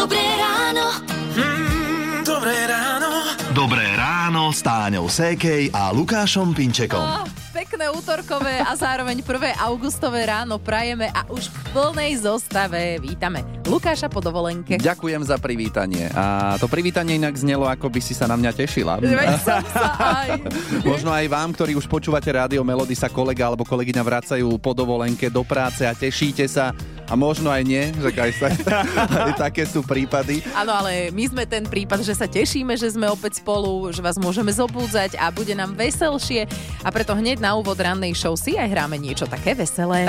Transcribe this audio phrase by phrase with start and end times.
[0.00, 0.96] Dobré ráno.
[1.36, 3.36] Mm, dobré ráno.
[3.52, 7.04] Dobré ráno s Táňou Sékej a Lukášom Pinčekom.
[7.04, 9.60] Oh, pekné útorkové a zároveň 1.
[9.60, 14.80] augustové ráno prajeme a už v plnej zostave vítame Lukáša po dovolenke.
[14.80, 16.08] Ďakujem za privítanie.
[16.16, 19.04] A to privítanie inak znelo, ako by si sa na mňa tešila.
[19.04, 20.48] Veď som sa aj.
[20.96, 25.28] Možno aj vám, ktorí už počúvate rádio Melody, sa kolega alebo kolegyňa vracajú po dovolenke
[25.28, 26.72] do práce a tešíte sa.
[27.10, 28.48] A možno aj nie, že aj, sa,
[29.26, 30.46] aj také sú prípady.
[30.54, 34.14] Áno, ale my sme ten prípad, že sa tešíme, že sme opäť spolu, že vás
[34.14, 36.46] môžeme zobúdzať a bude nám veselšie.
[36.86, 40.06] A preto hneď na úvod rannej show si aj hráme niečo také veselé.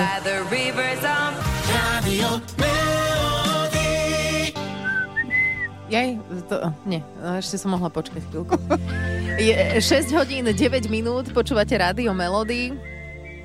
[5.92, 6.56] Jej, to,
[6.88, 8.56] nie, ešte som mohla počkať chvíľku.
[9.42, 12.72] Je 6 hodín 9 minút, počúvate rádio Melody.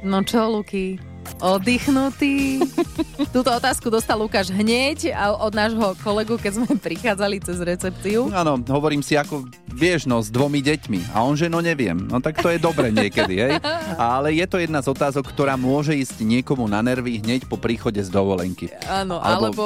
[0.05, 1.01] No čo, Luky?
[1.41, 2.61] Oddychnutý.
[3.37, 8.33] Túto otázku dostal Lukáš hneď od nášho kolegu, keď sme prichádzali cez recepciu.
[8.33, 11.13] Áno, hovorím si ako, vieš, no, s dvomi deťmi.
[11.13, 12.01] A on, že no neviem.
[12.09, 13.61] No tak to je dobre niekedy, hej.
[14.01, 18.01] Ale je to jedna z otázok, ktorá môže ísť niekomu na nervy hneď po príchode
[18.01, 18.73] z dovolenky.
[18.89, 19.65] Áno, Alebo- alebo...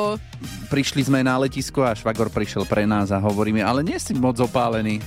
[0.67, 4.35] Prišli sme na letisko a švagor prišiel pre nás a hovoríme, ale nie si moc
[4.43, 4.99] opálený.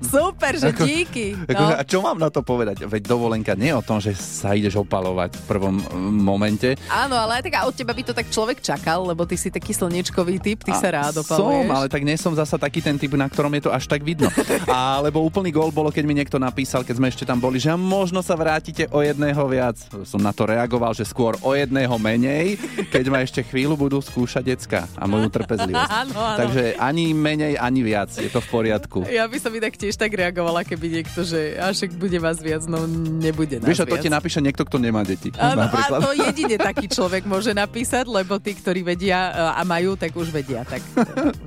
[0.00, 1.34] Super, že Ako- díky.
[1.44, 1.70] Ako, No.
[1.74, 2.84] A čo mám na to povedať?
[2.84, 5.86] Veď dovolenka nie je o tom, že sa ideš opalovať v prvom mm,
[6.20, 6.76] momente.
[6.86, 9.70] Áno, ale aj tak od teba by to tak človek čakal, lebo ty si taký
[9.70, 11.70] slniečkový typ, ty A sa rád Som, opaluješ.
[11.70, 14.28] ale tak nie som zasa taký ten typ, na ktorom je to až tak vidno.
[14.68, 18.20] Alebo úplný gol bolo, keď mi niekto napísal, keď sme ešte tam boli, že možno
[18.20, 19.78] sa vrátite o jedného viac.
[20.04, 22.58] Som na to reagoval, že skôr o jedného menej,
[22.90, 25.90] keď ma ešte chvíľu budú skúšať decka a moju trpezlivosť.
[26.04, 26.38] Áno, áno.
[26.38, 28.10] Takže ani menej, ani viac.
[28.14, 28.98] Je to v poriadku.
[29.06, 32.88] Ja by som inak tiež tak reagovala, keby niekto, že až bude vás viac, no
[32.88, 34.04] nebude nás Vieš, a to viac.
[34.08, 35.28] ti napíše niekto, kto nemá deti.
[35.36, 39.92] Áno, a to jedine taký človek môže napísať, lebo tí, ktorí vedia e, a majú,
[40.00, 40.64] tak už vedia.
[40.64, 40.80] Tak,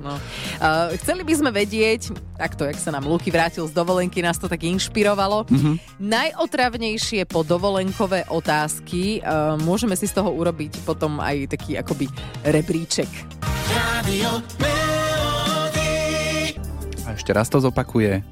[0.06, 0.14] no.
[0.14, 4.46] uh, chceli by sme vedieť, takto, jak sa nám Luky vrátil z dovolenky, nás to
[4.46, 5.50] tak inšpirovalo.
[5.50, 5.74] Mm-hmm.
[5.98, 12.06] Najotravnejšie po dovolenkové otázky, uh, môžeme si z toho urobiť potom aj taký akoby
[12.46, 13.10] rebríček.
[13.74, 14.38] Radio
[17.18, 18.22] ešte raz to zopakuje.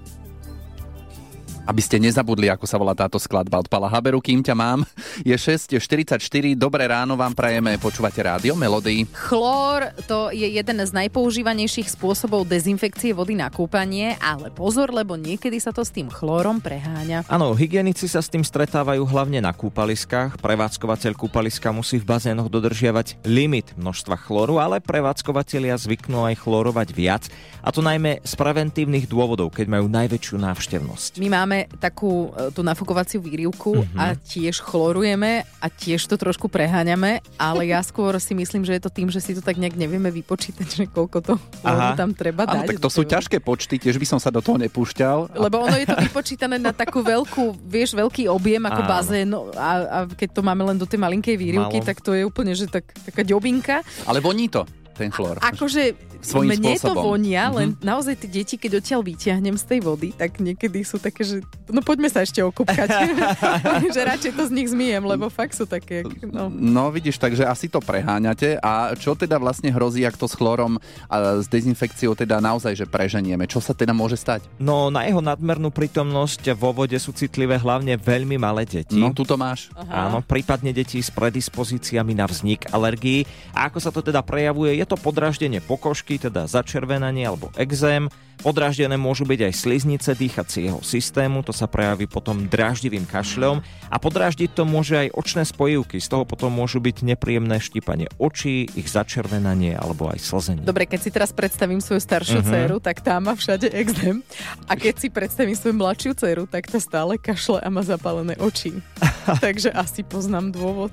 [1.66, 4.86] Aby ste nezabudli, ako sa volá táto skladba od Pala Haberu, kým ťa mám.
[5.26, 6.22] Je 6.44,
[6.54, 9.02] dobré ráno vám prajeme, počúvate rádio Melody.
[9.10, 15.58] Chlór to je jeden z najpoužívanejších spôsobov dezinfekcie vody na kúpanie, ale pozor, lebo niekedy
[15.58, 17.26] sa to s tým chlórom preháňa.
[17.26, 20.38] Áno, hygienici sa s tým stretávajú hlavne na kúpaliskách.
[20.38, 27.26] Prevádzkovateľ kúpaliska musí v bazénoch dodržiavať limit množstva chlóru, ale prevádzkovateľia zvyknú aj chlorovať viac.
[27.66, 31.18] A to najmä z preventívnych dôvodov, keď majú najväčšiu návštevnosť.
[31.18, 33.96] My máme takú e, tú nafukovaciu výrivku uh-huh.
[33.96, 38.82] a tiež chlorujeme a tiež to trošku preháňame, ale ja skôr si myslím, že je
[38.84, 41.34] to tým, že si to tak nejak nevieme vypočítať, že koľko to
[41.64, 41.96] Aha.
[41.96, 42.76] tam treba Áno, dať.
[42.76, 45.32] tak to sú ťažké počty, tiež by som sa do toho nepúšťal.
[45.40, 48.90] Lebo ono je to vypočítané na takú veľkú, vieš, veľký objem ako Áno.
[48.90, 51.88] bazén a, a keď to máme len do tej malinkej výrivky, Malo.
[51.88, 53.80] tak to je úplne, že tak, taká ďobinka.
[54.04, 55.36] Ale voní to, ten chlór.
[55.44, 55.94] Akože
[56.26, 57.04] Svojím mne to spôsobom.
[57.14, 61.22] vonia, len naozaj tie deti, keď odtiaľ vyťahnem z tej vody, tak niekedy sú také,
[61.22, 61.36] že
[61.70, 62.88] no poďme sa ešte okúpkať.
[63.94, 66.02] že radšej to z nich zmijem, lebo fakt sú také.
[66.26, 66.50] No.
[66.50, 68.58] No vidíš, takže asi to preháňate.
[68.58, 72.86] A čo teda vlastne hrozí, ak to s chlorom a s dezinfekciou teda naozaj, že
[72.88, 73.46] preženieme?
[73.46, 74.42] Čo sa teda môže stať?
[74.58, 78.98] No na jeho nadmernú prítomnosť vo vode sú citlivé hlavne veľmi malé deti.
[78.98, 79.70] No, tu to máš.
[79.90, 83.28] Áno, prípadne deti s predispozíciami na vznik alergií.
[83.52, 88.06] A ako sa to teda prejavuje, je to podraždenie pokožky, teda začervenanie alebo exém.
[88.36, 94.52] Podráždené môžu byť aj sliznice dýchacieho systému, to sa prejaví potom dráždivým kašľom a podráždiť
[94.52, 99.74] to môže aj očné spojivky, z toho potom môžu byť nepríjemné štípanie očí, ich začervenanie
[99.80, 100.68] alebo aj slzenie.
[100.68, 102.50] Dobre, keď si teraz predstavím svoju staršiu uh-huh.
[102.52, 104.20] dceru, tak tá má všade exém.
[104.68, 108.84] A keď si predstavím svoju mladšiu dceru, tak tá stále kašle a má zapálené oči.
[109.44, 110.92] Takže asi poznám dôvod.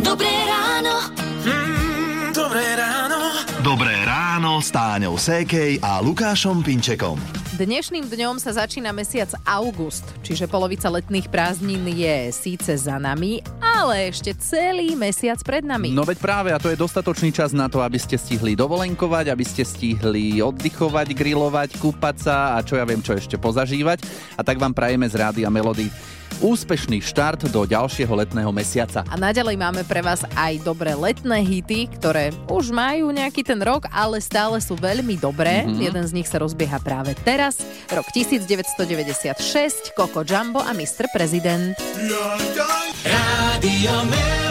[0.00, 1.12] Dobré ráno.
[1.44, 1.93] Mm,
[2.34, 3.30] dobré ráno.
[3.62, 7.14] Dobré ráno s Táňou Sékej a Lukášom Pinčekom.
[7.54, 14.10] Dnešným dňom sa začína mesiac august, čiže polovica letných prázdnin je síce za nami, ale
[14.10, 15.94] ešte celý mesiac pred nami.
[15.94, 19.46] No veď práve, a to je dostatočný čas na to, aby ste stihli dovolenkovať, aby
[19.46, 24.02] ste stihli oddychovať, grilovať, kúpať sa a čo ja viem, čo ešte pozažívať.
[24.34, 25.86] A tak vám prajeme z Rádia Melody
[26.40, 29.02] úspešný štart do ďalšieho letného mesiaca.
[29.06, 33.86] A naďalej máme pre vás aj dobré letné hity, ktoré už majú nejaký ten rok,
[33.92, 35.62] ale stále sú veľmi dobré.
[35.62, 35.68] Mhm.
[35.68, 35.84] Mm-hmm.
[35.84, 37.58] Jeden z nich sa rozbieha práve teraz.
[37.90, 41.10] Rok 1996, Coco Jumbo a Mr.
[41.12, 41.76] Prezident.
[43.04, 44.43] Car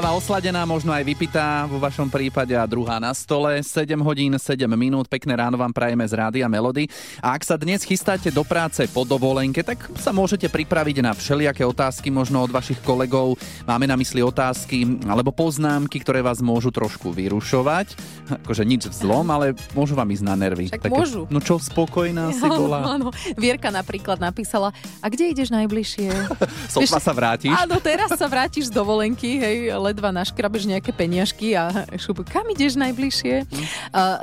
[0.00, 3.60] Káva osladená, možno aj vypitá vo vašom prípade a druhá na stole.
[3.60, 6.88] 7 hodín, 7 minút, pekné ráno vám prajeme z Rádia Melody.
[7.20, 11.68] A ak sa dnes chystáte do práce po dovolenke, tak sa môžete pripraviť na všelijaké
[11.68, 13.36] otázky možno od vašich kolegov.
[13.68, 17.92] Máme na mysli otázky alebo poznámky, ktoré vás môžu trošku vyrušovať.
[18.40, 20.72] Akože nič v zlom, ale môžu vám ísť na nervy.
[20.72, 21.28] Však môžu.
[21.28, 22.96] No čo, spokojná si bola?
[22.96, 24.72] Áno, Vierka napríklad napísala,
[25.04, 26.08] a kde ideš najbližšie?
[26.72, 27.52] Sotva sa vrátiš.
[27.52, 32.78] Áno, teraz sa vrátiš z dovolenky, hej, ledva naškrabeš nejaké peniažky a šup, kam ideš
[32.78, 33.42] najbližšie?
[33.42, 33.64] Hm.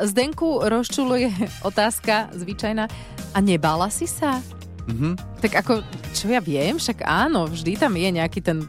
[0.08, 1.28] Zdenku rozčuluje
[1.62, 2.88] otázka zvyčajná,
[3.36, 4.40] a nebála si sa?
[4.88, 5.20] Mhm.
[5.44, 5.74] Tak ako,
[6.16, 8.64] čo ja viem, však áno, vždy tam je nejaký ten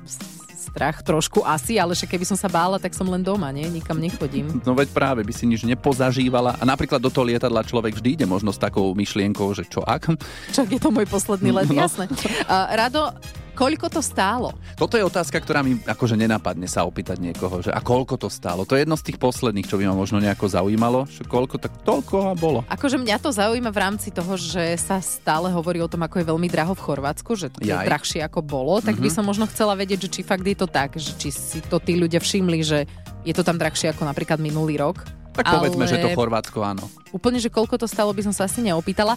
[0.59, 3.65] strach trošku asi, ale však keby som sa bála, tak som len doma, nie?
[3.71, 4.61] Nikam nechodím.
[4.67, 6.61] No veď práve by si nič nepozažívala.
[6.61, 10.13] A napríklad do toho lietadla človek vždy ide možno s takou myšlienkou, že čo ak.
[10.53, 11.81] Čak je to môj posledný let, No.
[11.81, 12.05] jasné.
[12.49, 13.13] Uh, Rado,
[13.59, 14.55] koľko to stálo?
[14.79, 18.63] Toto je otázka, ktorá mi akože nenapadne sa opýtať niekoho, že a koľko to stálo.
[18.63, 21.75] To je jedno z tých posledných, čo by ma možno nejako zaujímalo, že koľko, tak
[21.83, 22.63] toľko a bolo.
[22.71, 26.29] Akože mňa to zaujíma v rámci toho, že sa stále hovorí o tom, ako je
[26.31, 27.83] veľmi draho v Chorvátsku, že to je Jaj.
[27.83, 30.95] drahšie ako bolo, tak by som možno chcela vedieť, že či fakt je to tak,
[30.95, 32.87] že či si to tí ľudia všimli, že
[33.27, 35.03] je to tam drahšie ako napríklad minulý rok.
[35.39, 36.91] Tak povedzme, Ale že to Chorvátsko áno.
[37.15, 39.15] Úplne, že koľko to stalo, by som sa asi neopýtala.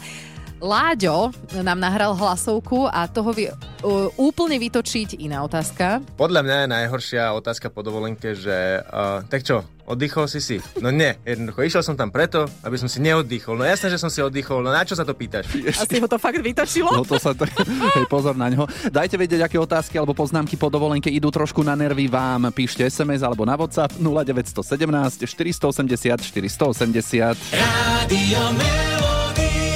[0.62, 1.34] Láďo
[1.66, 6.06] nám nahral hlasovku a toho vie uh, úplne vytočiť iná otázka.
[6.22, 10.58] Podľa mňa je najhoršia otázka po dovolenke, že uh, tak čo, oddychol si si?
[10.78, 13.58] No nie, jednoducho, išiel som tam preto, aby som si neoddychol.
[13.58, 15.50] No jasné, že som si oddychol, no na čo sa to pýtaš?
[15.82, 16.94] Asi ho to fakt vytočilo.
[16.94, 17.50] No to sa to...
[17.98, 18.70] Hej, pozor na ňo.
[18.94, 22.54] Dajte vedieť, aké otázky alebo poznámky po dovolenke idú trošku na nervy vám.
[22.54, 27.58] Píšte SMS alebo na WhatsApp 0917 480 480.
[27.58, 29.71] Rádio Melody.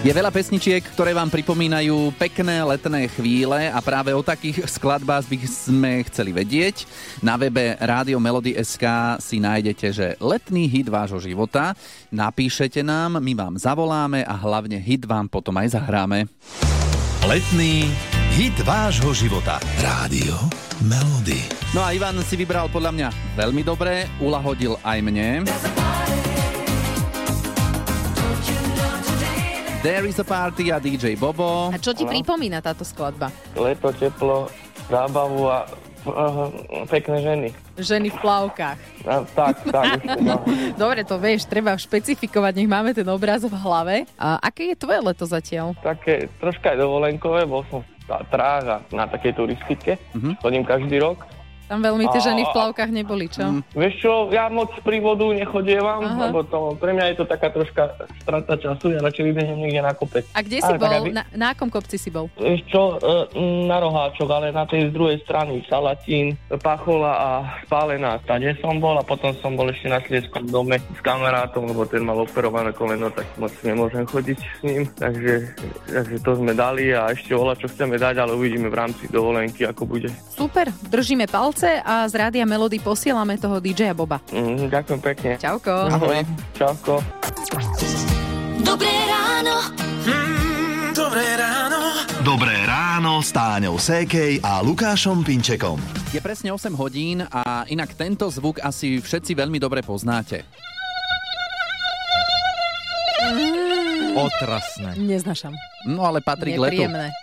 [0.00, 5.36] Je veľa pesničiek, ktoré vám pripomínajú pekné letné chvíle a práve o takých skladbách by
[5.44, 6.88] sme chceli vedieť.
[7.20, 11.76] Na webe Rádio Melody SK si nájdete, že letný hit vášho života.
[12.08, 16.32] Napíšete nám, my vám zavoláme a hlavne hit vám potom aj zahráme.
[17.28, 17.92] Letný
[18.40, 19.60] hit vášho života.
[19.84, 20.32] Rádio
[20.80, 21.44] Melody.
[21.76, 25.44] No a Ivan si vybral podľa mňa veľmi dobre, ulahodil aj mne.
[29.80, 31.72] There is a party a DJ Bobo.
[31.72, 33.32] A čo ti pripomína táto skladba?
[33.56, 34.52] leto, teplo,
[34.92, 35.64] zábavu a
[36.84, 37.48] pekné ženy.
[37.80, 38.76] Ženy v plavkách.
[39.08, 40.04] A, tak, tak.
[40.20, 40.44] no.
[40.84, 44.04] Dobre, to vieš, treba špecifikovať, nech máme ten obraz v hlave.
[44.20, 45.72] A aké je tvoje leto zatiaľ?
[45.80, 49.96] Také troška aj dovolenkové, bol som v Tatrách a na takej turistike.
[50.12, 50.44] Mhm.
[50.44, 51.24] Chodím každý rok.
[51.70, 53.46] Tam veľmi tie ženy v plavkách neboli, čo?
[53.46, 53.62] Mm.
[53.78, 56.26] Vieš čo, ja moc pri vodu nechodievam, Aha.
[56.26, 59.94] lebo to, pre mňa je to taká troška strata času, ja radšej vybehnem niekde na
[59.94, 60.26] kopec.
[60.34, 60.90] A kde si Ale bol?
[60.90, 62.26] aby- Na, na akom kopci si bol?
[62.34, 63.38] Vieš čo, e,
[63.70, 67.30] na roháčok, ale na tej z druhej strany Salatín, Pachola a
[67.62, 68.18] Spálená.
[68.26, 72.02] Tade som bol a potom som bol ešte na Slieskom dome s kamarátom, lebo ten
[72.02, 74.82] mal operované koleno, tak moc nemôžem chodiť s ním.
[74.98, 75.54] Takže,
[75.86, 79.62] takže to sme dali a ešte ola, čo chceme dať, ale uvidíme v rámci dovolenky,
[79.70, 80.10] ako bude.
[80.34, 84.24] Super, držíme palce a z Rádia Melody posielame toho DJ-a Boba.
[84.32, 85.30] Mm, ďakujem pekne.
[85.36, 85.92] Čauko.
[85.92, 86.24] Ahoj.
[86.56, 87.04] Čauko.
[88.64, 89.54] Dobré ráno.
[90.08, 91.80] Mm, dobré ráno.
[92.24, 95.80] Dobré ráno s Táňou Sékej a Lukášom Pinčekom.
[96.12, 100.44] Je presne 8 hodín a inak tento zvuk asi všetci veľmi dobre poznáte.
[104.16, 104.96] Otrasné.
[105.00, 105.56] Neznašam.
[105.88, 106.82] No ale patrí k letu.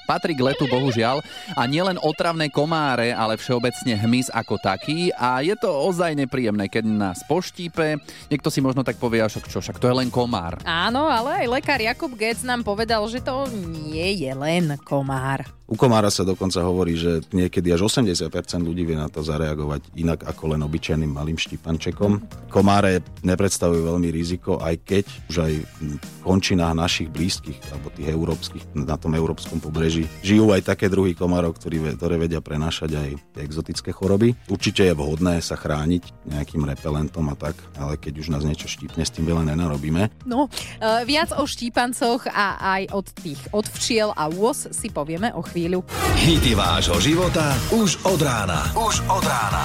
[0.10, 1.22] Patrí k letu, bohužiaľ.
[1.54, 5.14] A nielen otravné komáre, ale všeobecne hmyz ako taký.
[5.14, 8.02] A je to ozaj nepríjemné, keď nás poštípe.
[8.34, 10.58] Niekto si možno tak povie, však čo, však to je len komár.
[10.66, 15.46] Áno, ale aj lekár Jakub Gec nám povedal, že to nie je len komár.
[15.68, 18.32] U komára sa dokonca hovorí, že niekedy až 80%
[18.64, 22.24] ľudí vie na to zareagovať inak ako len obyčajným malým štípančekom.
[22.48, 28.47] Komáre nepredstavujú veľmi riziko, aj keď už aj v končinách našich blízkych, alebo tých európskych,
[28.74, 33.10] na tom európskom pobreží, žijú aj také druhy komárov, ktorí, ktoré vedia prenášať aj
[33.42, 34.36] exotické choroby.
[34.48, 39.04] Určite je vhodné sa chrániť nejakým repelentom a tak, ale keď už nás niečo štípne,
[39.04, 40.10] s tým veľa nenarobíme.
[40.28, 45.32] No, uh, viac o štípancoch a aj od tých od včiel a úos si povieme
[45.34, 45.84] o chvíľu.
[46.20, 48.70] Hity vášho života už od rána.
[48.76, 49.64] Už od rána.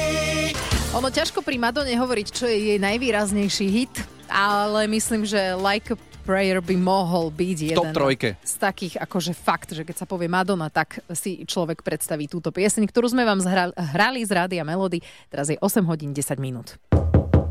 [0.94, 3.94] Ono ťažko pri Madone hovoriť, čo je jej najvýraznejší hit,
[4.30, 8.28] ale myslím, že Like a Prayer by mohol byť Top jeden trojke.
[8.40, 12.88] z takých, akože fakt, že keď sa povie Madonna, tak si človek predstaví túto pieseň,
[12.88, 15.04] ktorú sme vám zhrali, hrali z Rádia Melody.
[15.28, 16.80] Teraz je 8 hodín 10 minút.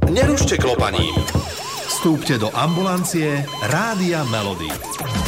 [0.10, 1.14] Nerušte klopaním.
[1.94, 4.66] Vstúpte do ambulancie Rádia Melody.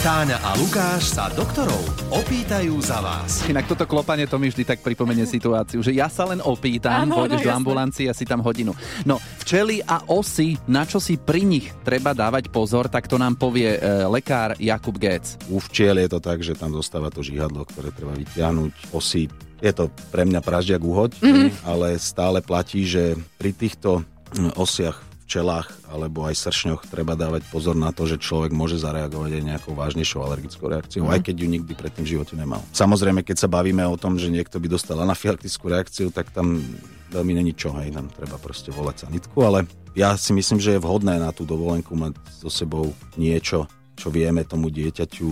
[0.02, 1.78] Táňa a Lukáš sa doktorov
[2.10, 3.46] opýtajú za vás.
[3.46, 7.22] Inak toto klopanie to mi vždy tak pripomenie situáciu, že ja sa len opýtam, Áno,
[7.22, 7.62] pôjdeš no do jasné.
[7.62, 8.74] ambulancie a si tam hodinu.
[9.06, 13.38] No, včely a osy, na čo si pri nich treba dávať pozor, tak to nám
[13.38, 15.38] povie e, lekár Jakub Gec.
[15.54, 18.90] U včiel je to tak, že tam zostáva to žihadlo, ktoré treba vyťahnuť.
[18.90, 19.30] Osy,
[19.62, 21.62] je to pre mňa praždiak uhoď, mm-hmm.
[21.62, 24.02] ale stále platí, že pri týchto
[24.34, 29.42] mm, osiach včelách alebo aj sršňoch treba dávať pozor na to, že človek môže zareagovať
[29.42, 32.62] aj nejakou vážnejšou alergickou reakciou, aj keď ju nikdy predtým v živote nemal.
[32.72, 36.62] Samozrejme, keď sa bavíme o tom, že niekto by dostal anafylaktickú reakciu, tak tam
[37.10, 39.66] veľmi není čo, hej, tam treba proste volať sanitku, ale
[39.98, 43.66] ja si myslím, že je vhodné na tú dovolenku mať so sebou niečo,
[43.96, 45.30] čo vieme tomu dieťaťu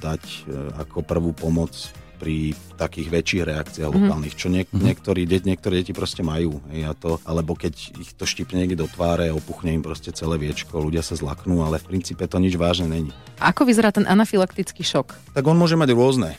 [0.00, 0.38] dať e,
[0.80, 4.06] ako prvú pomoc pri takých väčších reakciách mm-hmm.
[4.06, 4.86] lokálnych, čo niek- mm-hmm.
[4.86, 6.62] niektorí, de- niektoré deti proste majú.
[6.70, 10.38] Hej, a to, alebo keď ich to štipne niekde do tváre, opuchne im proste celé
[10.38, 13.10] viečko, ľudia sa zlaknú, ale v princípe to nič vážne není.
[13.42, 15.34] Ako vyzerá ten anafylaktický šok?
[15.34, 16.38] Tak on môže mať rôzne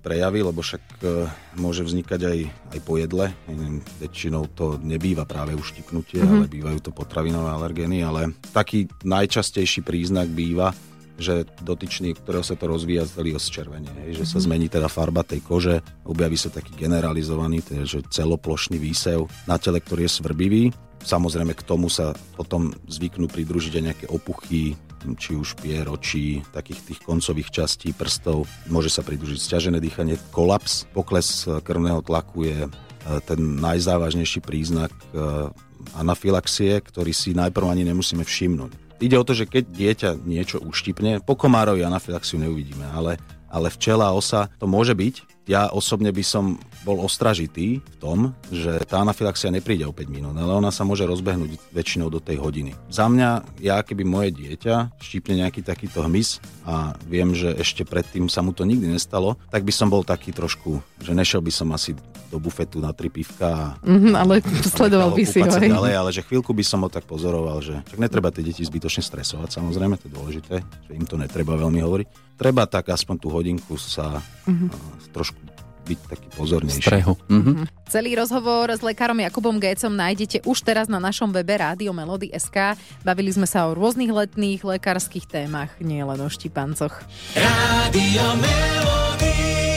[0.00, 1.28] prejavy, lebo však e,
[1.60, 2.38] môže vznikať aj,
[2.72, 3.28] aj po jedle.
[4.00, 6.36] Väčšinou to nebýva práve uštipnutie, mm-hmm.
[6.40, 10.72] ale bývajú to potravinové alergény, ale taký najčastejší príznak býva,
[11.18, 13.90] že dotyčný, ktorého sa to rozvíja, celý osčervenie.
[14.06, 18.78] Hej, že sa zmení teda farba tej kože, objaví sa taký generalizovaný, teda, že celoplošný
[18.78, 20.64] výsev na tele, ktorý je svrbivý.
[21.02, 24.78] Samozrejme k tomu sa potom zvyknú pridružiť aj nejaké opuchy,
[25.18, 28.50] či už pier, očí, takých tých koncových častí prstov.
[28.66, 32.70] Môže sa pridružiť stiažené dýchanie, kolaps, pokles krvného tlaku je e,
[33.22, 35.54] ten najzávažnejší príznak e,
[35.94, 38.87] anafilaxie, ktorý si najprv ani nemusíme všimnúť.
[38.98, 43.14] Ide o to, že keď dieťa niečo uštipne, po komárovi anafilaxiu neuvidíme, ale,
[43.46, 45.46] ale včela osa to môže byť.
[45.46, 48.18] Ja osobne by som bol ostražitý v tom,
[48.50, 52.42] že tá anafilaxia nepríde o 5 minút, ale ona sa môže rozbehnúť väčšinou do tej
[52.42, 52.74] hodiny.
[52.90, 58.26] Za mňa, ja keby moje dieťa štipne nejaký takýto hmyz a viem, že ešte predtým
[58.26, 61.70] sa mu to nikdy nestalo, tak by som bol taký trošku, že nešiel by som
[61.72, 61.94] asi
[62.28, 65.48] do bufetu na tri pivka a Mhm, ale sledoval by si ho.
[65.48, 69.00] ďalej, ale že chvíľku by som ho tak pozoroval, že tak netreba tie deti zbytočne
[69.00, 72.06] stresovať, samozrejme, to je dôležité, že im to netreba veľmi hovoriť.
[72.34, 74.66] Treba tak aspoň tú hodinku sa Mhm.
[74.66, 74.76] uh,
[75.10, 75.40] trošku
[75.84, 76.84] byť taký pozornejší.
[76.84, 77.16] Strehu.
[77.26, 77.64] Mhm.
[77.86, 82.76] Celý rozhovor s lekárom Jakubom Gécom nájdete už teraz na našom webe Rádio Melody.sk.
[83.00, 86.92] Bavili sme sa o rôznych letných lekárskych témach, nie len o štipancoch.
[87.32, 89.67] Rádio Melody.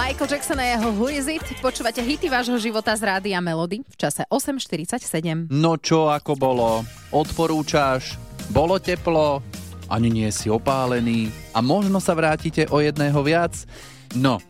[0.00, 1.44] Michael Jackson a jeho Who Is It?
[1.60, 5.52] Počúvate hity vášho života z Rádia Melody v čase 8.47.
[5.52, 6.80] No čo ako bolo?
[7.12, 8.16] Odporúčaš?
[8.48, 9.44] Bolo teplo?
[9.92, 11.28] Ani nie si opálený?
[11.52, 13.68] A možno sa vrátite o jedného viac?
[14.16, 14.40] No,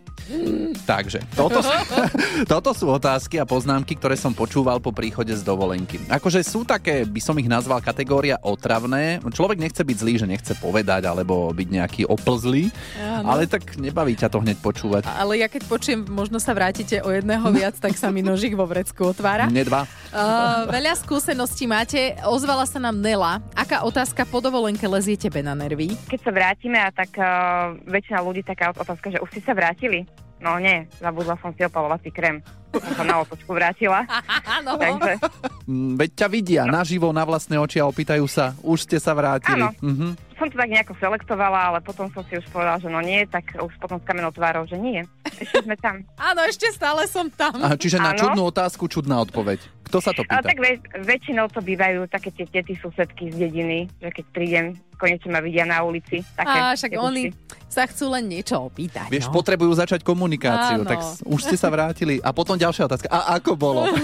[0.86, 1.82] Takže, toto, sú-
[2.52, 5.98] toto sú otázky a poznámky, ktoré som počúval po príchode z dovolenky.
[6.06, 9.22] Akože sú také, by som ich nazval kategória otravné.
[9.30, 13.26] Človek nechce byť zlý, že nechce povedať, alebo byť nejaký oplzlý, Áno.
[13.26, 15.06] ale tak nebaví ťa to hneď počúvať.
[15.06, 18.66] Ale ja keď počujem, možno sa vrátite o jedného viac, tak sa mi nožík vo
[18.66, 19.46] vrecku otvára.
[19.46, 19.86] Mne dva.
[20.10, 22.18] Uh, veľa skúseností máte.
[22.26, 23.38] Ozvala sa nám Nela.
[23.54, 25.94] Aká otázka po dovolenke lezie tebe na nervy?
[26.10, 30.09] Keď sa vrátime a tak uh, väčšina ľudí taká otázka, že už ste sa vrátili?
[30.40, 32.40] No nie, zabudla som si opalovací krém.
[32.70, 34.06] Som sa na otočku vrátila.
[34.42, 34.78] Áno.
[34.80, 35.20] Takže
[35.62, 39.62] Mm, Veď ťa vidia naživo na vlastné oči a opýtajú sa, už ste sa vrátili.
[39.62, 39.70] Áno.
[39.78, 40.18] Mhm.
[40.34, 43.54] som to tak nejako selektovala, ale potom som si už povedala, že no nie, tak
[43.54, 45.04] už potom s kamenou tvárou, že nie.
[45.30, 46.00] Ešte sme tam.
[46.28, 47.54] Áno, ešte stále som tam.
[47.60, 48.18] A čiže na Áno.
[48.18, 49.60] čudnú otázku čudná odpoveď.
[49.84, 50.48] Kto sa to A pýta?
[50.48, 54.64] tak väč- väčšinou to bývajú také tie tety susedky z dediny, že keď prídem,
[54.96, 56.24] konečne ma vidia na ulici.
[56.34, 57.30] Také A však oni
[57.70, 59.06] sa chcú len niečo opýtať.
[59.06, 59.38] Vieš, no.
[59.38, 60.90] potrebujú začať komunikáciu, Áno.
[60.90, 62.18] tak už ste sa vrátili.
[62.18, 63.06] A potom ďalšia otázka.
[63.06, 63.86] A ako bolo?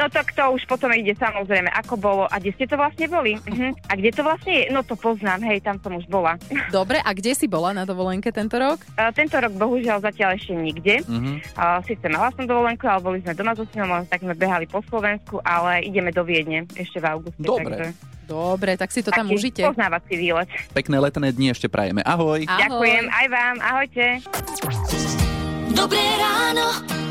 [0.00, 2.24] No tak to už potom ide samozrejme, ako bolo.
[2.32, 3.36] A kde ste to vlastne boli?
[3.36, 3.68] Uh-huh.
[3.84, 4.64] A kde to vlastne je?
[4.72, 6.40] No to poznám, hej, tam som už bola.
[6.72, 8.80] Dobre, a kde si bola na dovolenke tento rok?
[8.96, 11.04] A tento rok bohužiaľ zatiaľ ešte nikde.
[11.04, 11.32] Mhm.
[11.60, 14.80] A Sice mala som dovolenku, ale boli sme doma so synom, tak sme behali po
[14.88, 17.44] Slovensku, ale ideme do Viedne ešte v auguste.
[17.44, 17.76] Dobre.
[17.76, 19.62] Takže Dobre, tak si to tam taký užite.
[19.66, 20.46] poznávací výlet.
[20.70, 22.06] Pekné letné dni ešte prajeme.
[22.06, 22.46] Ahoj.
[22.46, 22.62] Ahoj.
[22.62, 24.04] Ďakujem aj vám, ahojte.
[25.74, 26.66] Dobré ráno.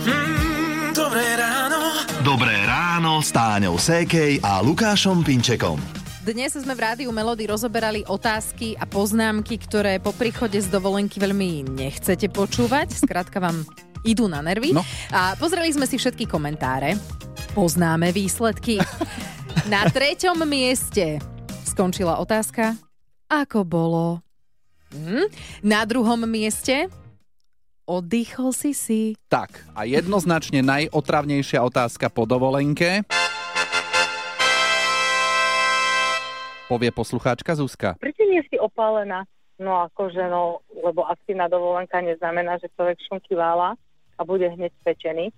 [0.07, 1.79] Mm, dobré ráno.
[2.23, 5.75] Dobré ráno s Táňou Sékej a Lukášom Pinčekom.
[6.23, 11.67] Dnes sme v Rádiu Melody rozoberali otázky a poznámky, ktoré po príchode z dovolenky veľmi
[11.67, 12.95] nechcete počúvať.
[12.95, 13.67] Skrátka vám
[14.07, 14.71] idú na nervy.
[14.71, 14.87] No.
[15.11, 16.95] A pozreli sme si všetky komentáre.
[17.51, 18.79] Poznáme výsledky.
[19.67, 21.19] Na treťom mieste
[21.67, 22.79] skončila otázka,
[23.27, 24.05] ako bolo.
[24.95, 25.27] Hm?
[25.67, 26.87] Na druhom mieste
[27.83, 29.01] oddychol si si.
[29.27, 33.03] Tak, a jednoznačne najotravnejšia otázka po dovolenke.
[36.71, 37.97] Povie poslucháčka Zuzka.
[37.97, 39.25] Prečo nie si opálená?
[39.59, 43.75] No akože no, lebo aktívna dovolenka neznamená, že človek šunky vála
[44.15, 45.33] a bude hneď pečený.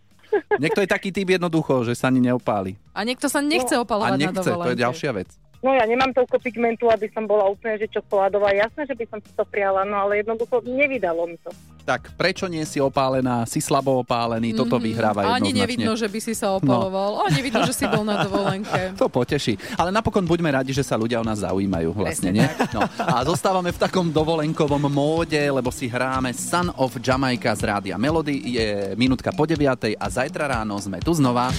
[0.64, 2.76] Niekto je taký typ jednoducho, že sa ani neopáli.
[2.96, 5.30] A niekto sa nechce A opalovať na nechce, to je ďalšia vec.
[5.62, 8.50] No ja nemám toľko pigmentu, aby som bola úplne že čokoládová.
[8.58, 11.54] Jasné, že by som si to priala, no ale jednoducho nevydalo mi to.
[11.92, 14.84] Tak, prečo nie si opálená, si slabo opálený, toto Mhm.
[14.84, 17.28] vyhráva Ani nevidno, že by si sa opaloval.
[17.28, 18.72] Ani nevidno, že si bol na dovolenke.
[18.96, 19.60] To poteší.
[19.76, 22.48] Ale napokon buďme radi, že sa ľudia o nás zaujímajú vlastne, nie?
[22.72, 22.80] No.
[22.96, 28.56] A zostávame v takom dovolenkovom móde, lebo si hráme Son of Jamaica z Rádia Melody.
[28.56, 29.60] Je minútka po 9
[29.94, 31.52] a zajtra ráno sme tu znova.